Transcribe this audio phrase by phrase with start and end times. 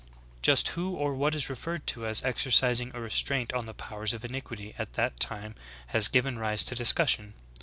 [0.01, 0.41] /" 8.
[0.41, 4.13] Just who or what is referred to as exercismg a re stl^int on the powers
[4.13, 5.53] of iniquity at that time
[5.89, 7.35] has given rise to discussion.